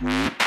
Mm-hmm. 0.00 0.37